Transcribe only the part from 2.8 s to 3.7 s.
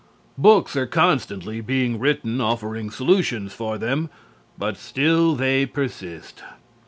solutions